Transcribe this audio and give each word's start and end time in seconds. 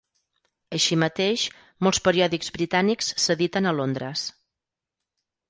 Així 0.77 0.95
mateix, 1.03 1.43
molts 1.87 1.99
periòdics 2.07 2.49
britànics 2.57 3.13
s'editen 3.27 3.71
a 3.71 3.77
Londres. 3.83 4.27